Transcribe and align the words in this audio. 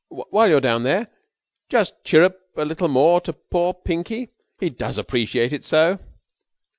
"While 0.09 0.49
you're 0.49 0.61
down 0.61 0.81
there 0.81 1.09
just 1.69 2.03
chirrup 2.03 2.41
a 2.55 2.65
little 2.65 2.87
more 2.87 3.21
to 3.21 3.33
poor 3.33 3.75
Pinky. 3.75 4.29
He 4.59 4.71
does 4.71 4.97
appreciate 4.97 5.53
it 5.53 5.63
so!" 5.63 5.99